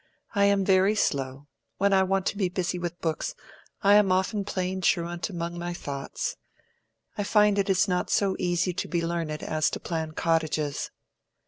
"I 0.33 0.45
am 0.45 0.65
very 0.65 0.95
slow. 0.95 1.45
When 1.77 1.93
I 1.93 2.01
want 2.01 2.25
to 2.25 2.35
be 2.35 2.49
busy 2.49 2.79
with 2.79 2.99
books, 3.01 3.35
I 3.83 3.93
am 3.93 4.11
often 4.11 4.43
playing 4.43 4.81
truant 4.81 5.29
among 5.29 5.59
my 5.59 5.75
thoughts. 5.75 6.37
I 7.19 7.23
find 7.23 7.59
it 7.59 7.69
is 7.69 7.87
not 7.87 8.09
so 8.09 8.35
easy 8.39 8.73
to 8.73 8.87
be 8.87 9.05
learned 9.05 9.43
as 9.43 9.69
to 9.69 9.79
plan 9.79 10.13
cottages." 10.13 10.89